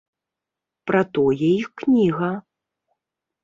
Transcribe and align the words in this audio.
Пра 0.91 1.03
тое 1.19 1.51
і 1.51 1.61
кніга. 1.85 2.33